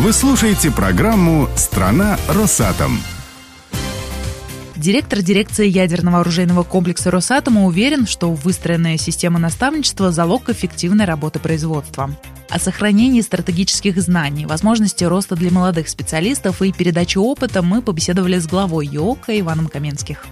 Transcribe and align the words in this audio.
Вы 0.00 0.14
слушаете 0.14 0.70
программу 0.70 1.46
«Страна 1.56 2.18
Росатом». 2.26 3.02
Директор 4.74 5.20
дирекции 5.20 5.68
ядерного 5.68 6.20
оружейного 6.20 6.62
комплекса 6.62 7.10
Росатома 7.10 7.66
уверен, 7.66 8.06
что 8.06 8.32
выстроенная 8.32 8.96
система 8.96 9.38
наставничества– 9.38 10.10
залог 10.12 10.48
эффективной 10.48 11.04
работы 11.04 11.38
производства. 11.38 12.16
О 12.48 12.58
сохранении 12.58 13.20
стратегических 13.20 14.00
знаний, 14.00 14.46
возможности 14.46 15.04
роста 15.04 15.36
для 15.36 15.50
молодых 15.50 15.86
специалистов 15.90 16.62
и 16.62 16.72
передачи 16.72 17.18
опыта 17.18 17.60
мы 17.60 17.82
побеседовали 17.82 18.38
с 18.38 18.46
главой 18.46 18.86
ЙОКа 18.86 19.38
Иваном 19.38 19.66
Каменских. 19.66 20.24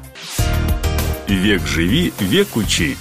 «Век 1.29 1.67
живи, 1.67 2.15
век 2.21 2.57
учи» 2.57 2.97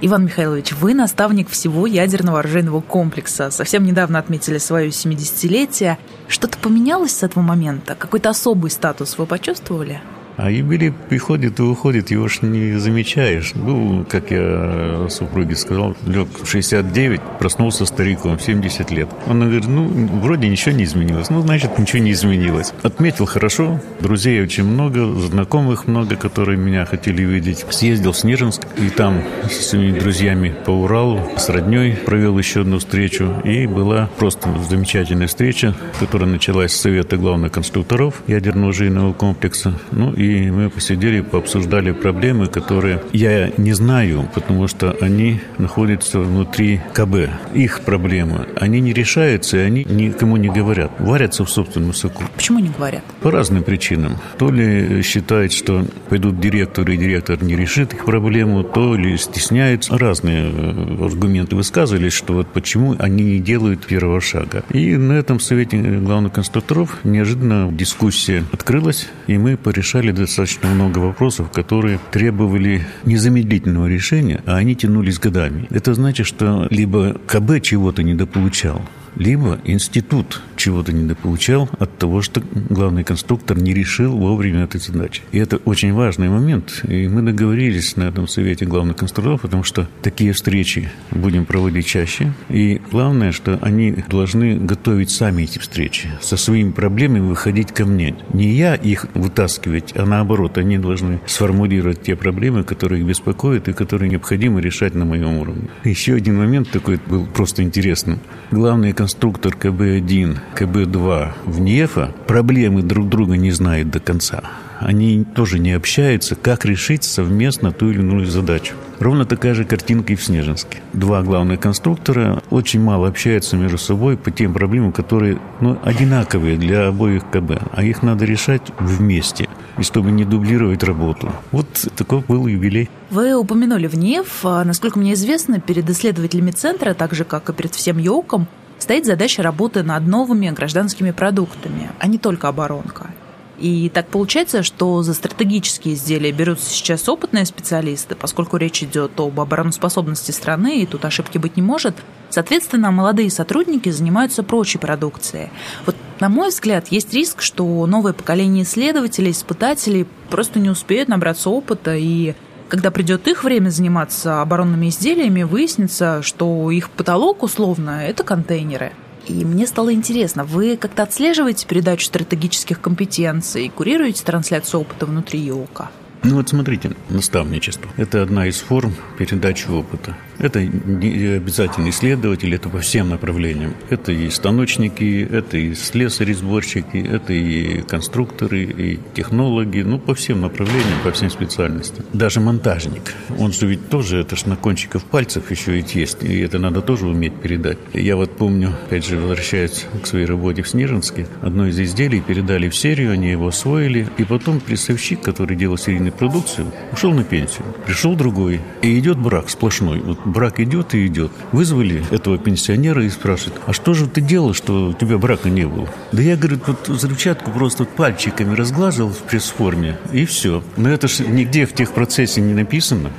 Иван 0.00 0.24
Михайлович, 0.24 0.72
вы 0.72 0.92
наставник 0.92 1.48
всего 1.48 1.86
ядерного 1.86 2.40
оружейного 2.40 2.80
комплекса. 2.80 3.50
Совсем 3.50 3.84
недавно 3.84 4.18
отметили 4.18 4.58
свое 4.58 4.88
70-летие. 4.88 5.98
Что-то 6.28 6.58
поменялось 6.58 7.16
с 7.16 7.22
этого 7.22 7.42
момента? 7.42 7.94
Какой-то 7.94 8.30
особый 8.30 8.70
статус 8.70 9.16
вы 9.16 9.26
почувствовали? 9.26 10.00
А 10.36 10.50
юбилей 10.50 10.92
приходит 10.92 11.60
и 11.60 11.62
уходит, 11.62 12.10
его 12.10 12.28
ж 12.28 12.42
не 12.42 12.78
замечаешь. 12.78 13.54
Был, 13.54 14.04
как 14.04 14.30
я 14.30 15.06
супруге 15.08 15.54
сказал, 15.56 15.96
лег 16.06 16.28
в 16.42 16.48
69, 16.48 17.20
проснулся 17.38 17.86
стариком, 17.86 18.38
70 18.38 18.90
лет. 18.90 19.08
Он 19.26 19.40
говорит, 19.40 19.66
ну, 19.66 19.86
вроде 20.20 20.48
ничего 20.48 20.74
не 20.74 20.84
изменилось. 20.84 21.30
Ну, 21.30 21.40
значит, 21.42 21.78
ничего 21.78 22.02
не 22.02 22.12
изменилось. 22.12 22.72
Отметил 22.82 23.26
хорошо, 23.26 23.80
друзей 24.00 24.42
очень 24.42 24.64
много, 24.64 25.06
знакомых 25.14 25.86
много, 25.86 26.16
которые 26.16 26.58
меня 26.58 26.84
хотели 26.84 27.22
видеть. 27.22 27.64
Съездил 27.70 28.12
в 28.12 28.18
Снежинск, 28.18 28.62
и 28.76 28.88
там 28.90 29.22
с 29.48 29.68
своими 29.68 29.98
друзьями 29.98 30.54
по 30.64 30.70
Уралу, 30.70 31.20
с 31.36 31.48
родней 31.48 31.94
провел 31.94 32.38
еще 32.38 32.62
одну 32.62 32.78
встречу. 32.78 33.34
И 33.44 33.66
была 33.66 34.08
просто 34.18 34.48
замечательная 34.68 35.28
встреча, 35.28 35.74
которая 36.00 36.28
началась 36.28 36.72
с 36.72 36.80
Совета 36.80 37.16
главных 37.16 37.52
конструкторов 37.52 38.22
ядерного 38.26 38.64
оружейного 38.74 39.12
комплекса. 39.12 39.74
Ну, 39.92 40.12
и 40.12 40.23
и 40.24 40.50
мы 40.50 40.70
посидели, 40.70 41.20
пообсуждали 41.20 41.92
проблемы, 41.92 42.46
которые 42.46 43.02
я 43.12 43.50
не 43.56 43.72
знаю, 43.72 44.28
потому 44.34 44.68
что 44.68 44.96
они 45.00 45.40
находятся 45.58 46.20
внутри 46.20 46.80
КБ. 46.92 47.30
Их 47.54 47.80
проблемы, 47.82 48.46
они 48.60 48.80
не 48.80 48.92
решаются, 48.92 49.58
и 49.58 49.60
они 49.60 49.84
никому 49.84 50.36
не 50.36 50.48
говорят. 50.48 50.90
Варятся 50.98 51.44
в 51.44 51.50
собственном 51.50 51.94
соку. 51.94 52.24
Почему 52.34 52.58
не 52.58 52.68
говорят? 52.68 53.02
По 53.20 53.30
разным 53.30 53.62
причинам. 53.62 54.16
То 54.38 54.50
ли 54.50 55.02
считают, 55.02 55.52
что 55.52 55.86
пойдут 56.08 56.40
директоры, 56.40 56.94
и 56.94 56.96
директор 56.96 57.42
не 57.42 57.56
решит 57.56 57.92
их 57.94 58.04
проблему, 58.04 58.62
то 58.62 58.96
ли 58.96 59.16
стесняются. 59.16 59.96
Разные 59.96 60.50
э, 60.50 61.04
аргументы 61.04 61.56
высказывались, 61.56 62.12
что 62.12 62.34
вот 62.34 62.48
почему 62.48 62.96
они 62.98 63.24
не 63.24 63.38
делают 63.38 63.86
первого 63.86 64.20
шага. 64.20 64.64
И 64.70 64.96
на 64.96 65.12
этом 65.12 65.40
совете 65.40 65.76
главных 65.78 66.32
конструкторов 66.32 66.98
неожиданно 67.04 67.70
дискуссия 67.72 68.44
открылась, 68.52 69.08
и 69.26 69.38
мы 69.38 69.56
порешали 69.56 70.12
достаточно 70.14 70.68
много 70.68 70.98
вопросов, 70.98 71.50
которые 71.50 71.98
требовали 72.10 72.86
незамедлительного 73.04 73.86
решения, 73.86 74.42
а 74.46 74.56
они 74.56 74.74
тянулись 74.74 75.18
годами. 75.18 75.66
Это 75.70 75.94
значит, 75.94 76.26
что 76.26 76.66
либо 76.70 77.16
КБ 77.26 77.60
чего-то 77.62 78.02
недополучал, 78.02 78.82
либо 79.16 79.58
институт 79.64 80.42
чего-то 80.64 80.92
недополучал 80.92 81.68
от 81.78 81.98
того, 81.98 82.22
что 82.22 82.42
главный 82.70 83.04
конструктор 83.04 83.58
не 83.58 83.74
решил 83.74 84.16
вовремя 84.16 84.64
этой 84.64 84.80
задачи. 84.80 85.20
И 85.30 85.38
это 85.38 85.58
очень 85.58 85.92
важный 85.92 86.30
момент. 86.30 86.82
И 86.88 87.06
мы 87.06 87.20
договорились 87.20 87.96
на 87.96 88.04
этом 88.04 88.26
совете 88.26 88.64
главных 88.64 88.96
конструкторов, 88.96 89.42
потому 89.42 89.62
что 89.62 89.86
такие 90.00 90.32
встречи 90.32 90.90
будем 91.10 91.44
проводить 91.44 91.86
чаще. 91.86 92.32
И 92.48 92.80
главное, 92.90 93.32
что 93.32 93.58
они 93.60 93.94
должны 94.08 94.56
готовить 94.56 95.10
сами 95.10 95.42
эти 95.42 95.58
встречи, 95.58 96.08
со 96.22 96.38
своими 96.38 96.70
проблемами 96.70 97.28
выходить 97.28 97.72
ко 97.72 97.84
мне. 97.84 98.16
Не 98.32 98.50
я 98.54 98.74
их 98.74 99.06
вытаскивать, 99.12 99.92
а 99.94 100.06
наоборот, 100.06 100.56
они 100.56 100.78
должны 100.78 101.20
сформулировать 101.26 102.02
те 102.02 102.16
проблемы, 102.16 102.64
которые 102.64 103.02
их 103.02 103.06
беспокоят 103.06 103.68
и 103.68 103.74
которые 103.74 104.08
необходимо 104.08 104.60
решать 104.60 104.94
на 104.94 105.04
моем 105.04 105.36
уровне. 105.36 105.68
Еще 105.84 106.14
один 106.14 106.38
момент 106.38 106.70
такой 106.70 106.98
был 107.06 107.26
просто 107.26 107.62
интересным. 107.62 108.20
Главный 108.50 108.94
конструктор 108.94 109.52
КБ-1, 109.52 110.38
КБ-2 110.54 111.32
в 111.44 111.60
НЕФа 111.60 112.12
проблемы 112.26 112.82
друг 112.82 113.08
друга 113.08 113.36
не 113.36 113.50
знают 113.50 113.90
до 113.90 114.00
конца. 114.00 114.42
Они 114.80 115.24
тоже 115.24 115.58
не 115.58 115.72
общаются, 115.72 116.34
как 116.34 116.64
решить 116.64 117.04
совместно 117.04 117.72
ту 117.72 117.90
или 117.90 118.00
иную 118.00 118.26
задачу. 118.26 118.74
Ровно 118.98 119.24
такая 119.24 119.54
же 119.54 119.64
картинка 119.64 120.12
и 120.12 120.16
в 120.16 120.22
Снежинске. 120.22 120.78
Два 120.92 121.22
главных 121.22 121.60
конструктора 121.60 122.42
очень 122.50 122.80
мало 122.80 123.08
общаются 123.08 123.56
между 123.56 123.78
собой 123.78 124.16
по 124.16 124.30
тем 124.30 124.52
проблемам, 124.52 124.92
которые 124.92 125.38
ну, 125.60 125.78
одинаковые 125.82 126.56
для 126.56 126.88
обоих 126.88 127.28
КБ, 127.30 127.62
а 127.72 127.82
их 127.82 128.02
надо 128.02 128.24
решать 128.24 128.62
вместе, 128.78 129.48
и 129.78 129.82
чтобы 129.82 130.10
не 130.10 130.24
дублировать 130.24 130.82
работу. 130.82 131.32
Вот 131.50 131.66
такой 131.96 132.20
был 132.20 132.46
юбилей. 132.46 132.88
Вы 133.10 133.34
упомянули 133.34 133.86
в 133.86 133.96
НЕФ. 133.96 134.40
А, 134.44 134.64
насколько 134.64 134.98
мне 134.98 135.14
известно, 135.14 135.60
перед 135.60 135.88
исследователями 135.88 136.50
центра, 136.50 136.94
так 136.94 137.14
же, 137.14 137.24
как 137.24 137.48
и 137.48 137.52
перед 137.52 137.74
всем 137.74 137.98
ЙОКом, 137.98 138.46
стоит 138.84 139.06
задача 139.06 139.42
работы 139.42 139.82
над 139.82 140.06
новыми 140.06 140.50
гражданскими 140.50 141.10
продуктами, 141.10 141.90
а 141.98 142.06
не 142.06 142.18
только 142.18 142.48
оборонка. 142.48 143.10
И 143.58 143.88
так 143.88 144.08
получается, 144.08 144.62
что 144.62 145.02
за 145.02 145.14
стратегические 145.14 145.94
изделия 145.94 146.32
берутся 146.32 146.68
сейчас 146.68 147.08
опытные 147.08 147.46
специалисты, 147.46 148.14
поскольку 148.14 148.58
речь 148.58 148.82
идет 148.82 149.18
об 149.18 149.40
обороноспособности 149.40 150.32
страны, 150.32 150.82
и 150.82 150.86
тут 150.86 151.06
ошибки 151.06 151.38
быть 151.38 151.56
не 151.56 151.62
может. 151.62 151.96
Соответственно, 152.28 152.90
молодые 152.90 153.30
сотрудники 153.30 153.88
занимаются 153.88 154.42
прочей 154.42 154.76
продукцией. 154.76 155.48
Вот, 155.86 155.96
на 156.20 156.28
мой 156.28 156.50
взгляд, 156.50 156.88
есть 156.88 157.14
риск, 157.14 157.40
что 157.40 157.86
новое 157.86 158.12
поколение 158.12 158.64
исследователей, 158.64 159.30
испытателей 159.30 160.06
просто 160.28 160.58
не 160.58 160.68
успеют 160.68 161.08
набраться 161.08 161.48
опыта 161.48 161.94
и 161.96 162.34
когда 162.68 162.90
придет 162.90 163.28
их 163.28 163.44
время 163.44 163.70
заниматься 163.70 164.40
оборонными 164.42 164.88
изделиями, 164.88 165.42
выяснится, 165.42 166.22
что 166.22 166.70
их 166.70 166.90
потолок 166.90 167.42
условно– 167.42 168.02
это 168.06 168.24
контейнеры. 168.24 168.92
И 169.26 169.44
мне 169.44 169.66
стало 169.66 169.92
интересно, 169.92 170.44
вы 170.44 170.76
как-то 170.76 171.02
отслеживаете 171.02 171.66
передачу 171.66 172.06
стратегических 172.06 172.80
компетенций, 172.80 173.70
курируете 173.74 174.22
трансляцию 174.24 174.82
опыта 174.82 175.06
внутри 175.06 175.40
ЮОКа? 175.40 175.90
Ну 176.24 176.36
вот 176.36 176.48
смотрите, 176.48 176.92
наставничество. 177.10 177.90
Это 177.96 178.22
одна 178.22 178.46
из 178.46 178.58
форм 178.60 178.94
передачи 179.18 179.68
опыта. 179.68 180.16
Это 180.38 180.64
не 180.64 181.36
обязательно 181.36 181.90
исследователь, 181.90 182.54
это 182.54 182.68
по 182.68 182.78
всем 182.78 183.10
направлениям. 183.10 183.74
Это 183.90 184.12
и 184.12 184.28
станочники, 184.30 185.26
это 185.30 185.56
и 185.56 185.74
слесари-сборщики, 185.74 186.96
это 186.96 187.32
и 187.32 187.82
конструкторы, 187.82 188.64
и 188.64 189.00
технологи, 189.14 189.80
ну, 189.80 189.98
по 189.98 190.14
всем 190.14 190.40
направлениям, 190.40 190.98
по 191.02 191.12
всем 191.12 191.30
специальностям. 191.30 192.04
Даже 192.12 192.40
монтажник, 192.40 193.14
он 193.38 193.52
же 193.52 193.66
ведь 193.66 193.88
тоже, 193.88 194.18
это 194.18 194.36
ж 194.36 194.46
на 194.46 194.56
кончиках 194.56 195.04
пальцев 195.04 195.50
еще 195.50 195.72
ведь 195.72 195.94
есть, 195.94 196.22
и 196.22 196.40
это 196.40 196.58
надо 196.58 196.80
тоже 196.80 197.06
уметь 197.06 197.34
передать. 197.34 197.78
Я 197.92 198.16
вот 198.16 198.36
помню, 198.36 198.72
опять 198.86 199.06
же, 199.06 199.16
возвращаясь 199.16 199.86
к 200.02 200.06
своей 200.06 200.26
работе 200.26 200.62
в 200.62 200.68
Снежинске, 200.68 201.26
одно 201.42 201.66
из 201.66 201.78
изделий 201.78 202.20
передали 202.20 202.68
в 202.68 202.76
серию, 202.76 203.12
они 203.12 203.30
его 203.30 203.48
освоили, 203.48 204.08
и 204.18 204.24
потом 204.24 204.60
прессовщик, 204.60 205.20
который 205.20 205.56
делал 205.56 205.78
серийную 205.78 206.12
продукцию, 206.12 206.72
ушел 206.92 207.12
на 207.12 207.24
пенсию. 207.24 207.64
Пришел 207.86 208.14
другой, 208.14 208.60
и 208.82 208.98
идет 208.98 209.18
брак 209.18 209.48
сплошной. 209.48 210.00
Вот 210.00 210.23
брак 210.24 210.60
идет 210.60 210.94
и 210.94 211.06
идет. 211.06 211.32
Вызвали 211.52 212.04
этого 212.10 212.38
пенсионера 212.38 213.04
и 213.04 213.08
спрашивают, 213.08 213.60
а 213.66 213.72
что 213.72 213.94
же 213.94 214.08
ты 214.08 214.20
делал, 214.20 214.54
что 214.54 214.88
у 214.88 214.92
тебя 214.92 215.18
брака 215.18 215.50
не 215.50 215.66
было? 215.66 215.88
Да 216.12 216.22
я, 216.22 216.36
говорю, 216.36 216.58
вот 216.66 216.88
взрывчатку 216.88 217.50
просто 217.50 217.84
пальчиками 217.84 218.54
разглаживал 218.54 219.10
в 219.10 219.18
пресс-форме, 219.18 219.98
и 220.12 220.24
все. 220.24 220.62
Но 220.76 220.90
это 220.90 221.08
же 221.08 221.26
нигде 221.26 221.66
в 221.66 221.74
техпроцессе 221.74 222.40
не 222.40 222.54
написано. 222.54 223.10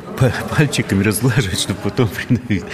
Пальчиками 0.56 1.04
разглаживать, 1.04 1.60
чтобы 1.60 1.80
потом 1.84 2.10
придавить. 2.28 2.66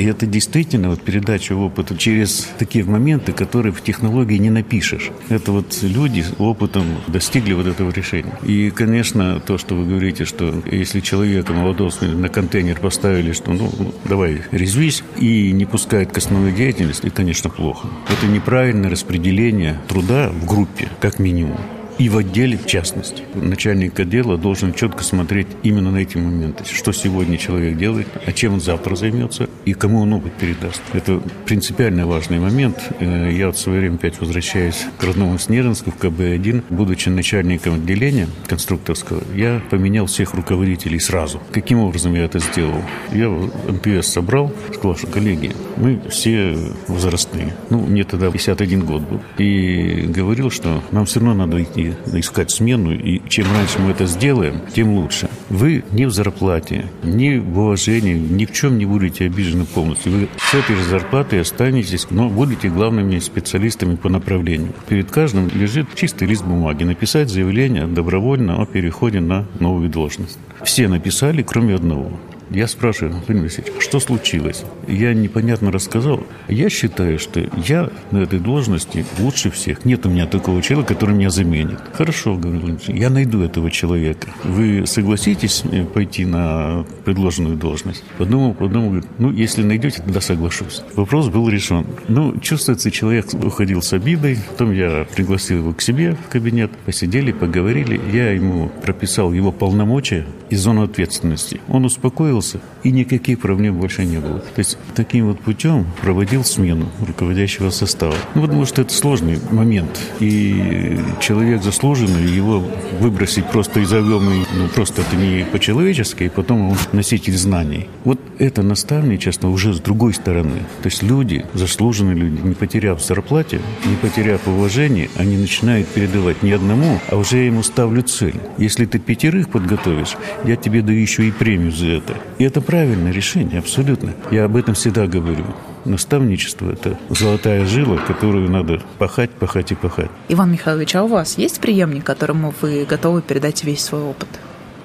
И 0.00 0.04
это 0.04 0.24
действительно 0.24 0.88
вот 0.88 1.02
передача 1.02 1.52
опыта 1.52 1.94
через 1.94 2.48
такие 2.58 2.84
моменты, 2.84 3.32
которые 3.32 3.70
в 3.70 3.82
технологии 3.82 4.38
не 4.38 4.48
напишешь. 4.48 5.10
Это 5.28 5.52
вот 5.52 5.76
люди 5.82 6.24
опытом 6.38 6.86
достигли 7.06 7.52
вот 7.52 7.66
этого 7.66 7.90
решения. 7.90 8.32
И, 8.42 8.70
конечно, 8.70 9.40
то, 9.40 9.58
что 9.58 9.74
вы 9.74 9.84
говорите, 9.84 10.24
что 10.24 10.62
если 10.64 11.00
человека 11.00 11.52
молодого 11.52 11.92
на 12.00 12.30
контейнер 12.30 12.80
поставили, 12.80 13.32
что 13.32 13.52
ну, 13.52 13.70
давай 14.06 14.40
резвись, 14.52 15.04
и 15.18 15.52
не 15.52 15.66
пускает 15.66 16.12
к 16.12 16.16
основной 16.16 16.52
деятельности, 16.52 17.10
конечно, 17.10 17.50
плохо. 17.50 17.86
Это 18.08 18.26
неправильное 18.26 18.88
распределение 18.88 19.82
труда 19.86 20.30
в 20.30 20.46
группе, 20.46 20.88
как 21.02 21.18
минимум 21.18 21.58
и 22.00 22.08
в 22.08 22.16
отделе 22.16 22.56
в 22.56 22.64
частности. 22.64 23.24
Начальник 23.34 24.00
отдела 24.00 24.38
должен 24.38 24.72
четко 24.72 25.04
смотреть 25.04 25.48
именно 25.62 25.90
на 25.90 25.98
эти 25.98 26.16
моменты. 26.16 26.64
Что 26.64 26.92
сегодня 26.92 27.36
человек 27.36 27.76
делает, 27.76 28.08
а 28.24 28.32
чем 28.32 28.54
он 28.54 28.60
завтра 28.62 28.96
займется, 28.96 29.50
и 29.64 29.72
кому 29.74 30.00
он 30.00 30.12
опыт 30.12 30.32
передаст. 30.34 30.82
Это 30.92 31.20
принципиально 31.46 32.06
важный 32.06 32.38
момент. 32.38 32.78
Э, 33.00 33.30
я 33.32 33.46
вот 33.46 33.56
в 33.56 33.60
свое 33.60 33.80
время 33.80 33.96
опять 33.96 34.20
возвращаюсь 34.20 34.86
к 34.98 35.04
родному 35.04 35.38
Снежинску 35.38 35.90
в 35.90 35.96
КБ-1. 35.96 36.64
Будучи 36.70 37.08
начальником 37.08 37.74
отделения 37.74 38.28
конструкторского, 38.46 39.22
я 39.34 39.62
поменял 39.70 40.06
всех 40.06 40.34
руководителей 40.34 40.98
сразу. 40.98 41.40
Каким 41.52 41.80
образом 41.80 42.14
я 42.14 42.24
это 42.24 42.38
сделал? 42.38 42.82
Я 43.12 43.28
МПС 43.28 44.08
собрал, 44.08 44.52
сказал, 44.74 44.96
что 44.96 45.06
коллеги, 45.06 45.52
мы 45.76 46.00
все 46.08 46.56
возрастные. 46.88 47.54
Ну, 47.68 47.80
мне 47.80 48.04
тогда 48.04 48.30
51 48.30 48.84
год 48.84 49.02
был. 49.02 49.20
И 49.38 50.06
говорил, 50.08 50.50
что 50.50 50.82
нам 50.90 51.06
все 51.06 51.20
равно 51.20 51.46
надо 51.46 51.62
идти 51.62 51.94
искать 52.12 52.50
смену, 52.50 52.92
и 52.92 53.20
чем 53.28 53.46
раньше 53.52 53.78
мы 53.78 53.90
это 53.90 54.06
сделаем, 54.06 54.60
тем 54.74 54.94
лучше. 54.94 55.28
Вы 55.48 55.84
ни 55.92 56.04
в 56.04 56.10
зарплате, 56.10 56.86
ни 57.02 57.38
в 57.38 57.58
уважении, 57.58 58.14
ни 58.14 58.46
в 58.46 58.52
чем 58.52 58.78
не 58.78 58.86
будете 58.86 59.26
обижены 59.26 59.49
полностью. 59.64 60.12
Вы 60.12 60.28
с 60.38 60.54
этой 60.54 60.76
же 60.76 60.84
зарплатой 60.84 61.40
останетесь, 61.40 62.06
но 62.10 62.28
будете 62.28 62.68
главными 62.68 63.18
специалистами 63.18 63.96
по 63.96 64.08
направлению. 64.08 64.72
Перед 64.88 65.10
каждым 65.10 65.48
лежит 65.48 65.94
чистый 65.94 66.26
лист 66.26 66.44
бумаги. 66.44 66.84
Написать 66.84 67.28
заявление 67.28 67.86
добровольно 67.86 68.60
о 68.62 68.66
переходе 68.66 69.20
на 69.20 69.46
новую 69.58 69.88
должность. 69.88 70.38
Все 70.62 70.88
написали, 70.88 71.42
кроме 71.42 71.74
одного. 71.74 72.12
Я 72.50 72.66
спрашиваю, 72.66 73.14
Владимир 73.14 73.42
Алексеевич, 73.42 73.72
что 73.78 74.00
случилось? 74.00 74.64
Я 74.88 75.14
непонятно 75.14 75.70
рассказал. 75.70 76.26
Я 76.48 76.68
считаю, 76.68 77.20
что 77.20 77.48
я 77.64 77.90
на 78.10 78.18
этой 78.18 78.40
должности 78.40 79.06
лучше 79.20 79.50
всех. 79.50 79.84
Нет 79.84 80.04
у 80.04 80.10
меня 80.10 80.26
такого 80.26 80.60
человека, 80.60 80.94
который 80.94 81.14
меня 81.14 81.30
заменит. 81.30 81.78
Хорошо, 81.92 82.34
говорю, 82.36 82.76
я 82.88 83.08
найду 83.08 83.42
этого 83.42 83.70
человека. 83.70 84.30
Вы 84.42 84.84
согласитесь 84.86 85.62
э, 85.70 85.84
пойти 85.84 86.24
на 86.24 86.84
предложенную 87.04 87.56
должность? 87.56 88.02
Подумал, 88.18 88.54
подумал, 88.54 88.88
говорит, 88.90 89.08
ну, 89.18 89.30
если 89.30 89.62
найдете, 89.62 90.02
тогда 90.02 90.20
соглашусь. 90.20 90.82
Вопрос 90.96 91.28
был 91.28 91.48
решен. 91.48 91.86
Ну, 92.08 92.36
чувствуется, 92.40 92.90
человек 92.90 93.26
уходил 93.32 93.80
с 93.80 93.92
обидой. 93.92 94.38
Потом 94.50 94.72
я 94.72 95.06
пригласил 95.14 95.58
его 95.58 95.72
к 95.72 95.82
себе 95.82 96.16
в 96.26 96.28
кабинет. 96.28 96.72
Посидели, 96.84 97.30
поговорили. 97.30 98.00
Я 98.12 98.32
ему 98.32 98.70
прописал 98.82 99.32
его 99.32 99.52
полномочия 99.52 100.26
и 100.50 100.56
зону 100.56 100.82
ответственности. 100.82 101.60
Он 101.68 101.84
успокоил 101.84 102.30
успокоился, 102.40 102.60
и 102.82 102.90
никаких 102.90 103.40
проблем 103.40 103.78
больше 103.78 104.04
не 104.04 104.18
было. 104.18 104.38
То 104.38 104.58
есть 104.58 104.78
таким 104.94 105.28
вот 105.28 105.40
путем 105.40 105.86
проводил 106.00 106.44
смену 106.44 106.88
руководящего 107.06 107.70
состава. 107.70 108.14
Ну, 108.34 108.42
потому 108.42 108.64
что 108.66 108.82
это 108.82 108.92
сложный 108.92 109.38
момент, 109.50 110.00
и 110.20 110.98
человек 111.20 111.62
заслуженный, 111.62 112.30
его 112.30 112.64
выбросить 113.00 113.46
просто 113.46 113.80
из 113.80 113.92
огромной, 113.92 114.46
ну, 114.54 114.68
просто 114.68 115.02
это 115.02 115.16
не 115.16 115.44
по-человечески, 115.44 116.24
и 116.24 116.28
потом 116.28 116.70
он 116.70 116.76
носитель 116.92 117.36
знаний. 117.36 117.88
Вот 118.04 118.20
это 118.38 118.62
наставничество 118.62 119.48
уже 119.48 119.74
с 119.74 119.80
другой 119.80 120.14
стороны. 120.14 120.60
То 120.82 120.86
есть 120.86 121.02
люди, 121.02 121.44
заслуженные 121.54 122.14
люди, 122.14 122.40
не 122.42 122.54
потеряв 122.54 123.02
зарплате, 123.02 123.60
не 123.84 123.96
потеряв 123.96 124.46
уважения, 124.46 125.08
они 125.16 125.36
начинают 125.36 125.88
передавать 125.88 126.42
не 126.42 126.52
одному, 126.52 127.00
а 127.08 127.16
уже 127.16 127.38
я 127.38 127.46
ему 127.46 127.62
ставлю 127.62 128.02
цель. 128.02 128.36
Если 128.58 128.86
ты 128.86 128.98
пятерых 128.98 129.48
подготовишь, 129.48 130.16
я 130.44 130.56
тебе 130.56 130.82
даю 130.82 131.00
еще 131.00 131.26
и 131.28 131.30
премию 131.30 131.72
за 131.72 131.86
это. 131.86 132.14
И 132.38 132.44
это 132.44 132.60
правильное 132.70 133.10
решение, 133.10 133.58
абсолютно. 133.58 134.14
Я 134.30 134.44
об 134.44 134.56
этом 134.56 134.74
всегда 134.74 135.08
говорю. 135.08 135.44
Наставничество– 135.84 136.70
это 136.72 136.96
золотая 137.08 137.66
жила, 137.66 137.96
которую 137.96 138.48
надо 138.48 138.80
пахать, 138.96 139.30
пахать 139.30 139.72
и 139.72 139.74
пахать. 139.74 140.10
Иван 140.28 140.52
Михайлович, 140.52 140.94
а 140.94 141.02
у 141.02 141.08
вас 141.08 141.36
есть 141.36 141.60
преемник, 141.60 142.04
которому 142.04 142.54
вы 142.60 142.84
готовы 142.84 143.22
передать 143.22 143.64
весь 143.64 143.80
свой 143.80 144.02
опыт? 144.02 144.28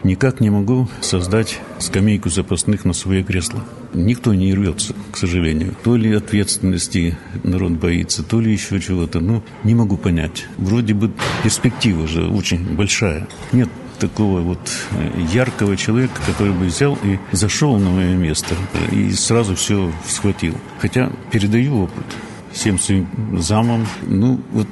Никак 0.02 0.40
не 0.40 0.50
могу 0.50 0.88
создать 1.02 1.60
скамейку 1.78 2.30
запасных 2.30 2.86
на 2.86 2.94
свое 2.94 3.24
кресло. 3.24 3.60
Никто 3.94 4.34
не 4.34 4.52
рвется, 4.56 4.96
к 5.12 5.18
сожалению. 5.18 5.76
То 5.84 5.96
ли 5.96 6.12
ответственности 6.12 7.16
народ 7.44 7.74
боится, 7.74 8.24
то 8.24 8.42
ли 8.42 8.52
еще 8.52 8.80
чего-то. 8.80 9.20
Ну, 9.20 9.44
не 9.64 9.76
могу 9.76 9.98
понять. 9.98 10.48
Вроде 10.58 10.96
бы 10.96 11.12
перспектива 11.44 12.08
же 12.08 12.28
очень 12.28 12.66
большая. 12.76 13.28
Нет 13.52 13.70
такого 13.96 14.42
вот 14.42 14.60
э, 14.92 15.22
яркого 15.34 15.78
человека, 15.78 16.20
который 16.26 16.54
бы 16.54 16.66
взял 16.66 16.98
и 17.04 17.18
зашел 17.32 17.78
на 17.78 17.90
мое 17.90 18.16
место 18.16 18.56
и 18.92 19.12
сразу 19.12 19.56
все 19.56 19.92
схватил. 20.08 20.56
Хотя 20.80 21.12
передаю 21.32 21.84
опыт 21.84 22.06
всем 22.52 22.80
своим 22.80 23.08
замам. 23.40 23.86
Ну, 24.04 24.40
вот 24.52 24.68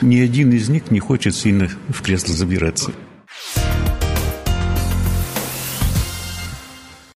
ни 0.00 0.18
один 0.18 0.52
из 0.52 0.68
них 0.68 0.90
не 0.90 1.00
хочет 1.00 1.34
сильно 1.34 1.68
в 1.88 2.02
кресло 2.02 2.34
забираться. 2.34 2.92